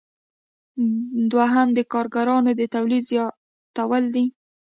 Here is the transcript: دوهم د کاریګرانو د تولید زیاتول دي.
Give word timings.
دوهم 1.31 1.67
د 1.77 1.79
کاریګرانو 1.93 2.51
د 2.59 2.61
تولید 2.73 3.03
زیاتول 3.11 4.03
دي. 4.15 4.25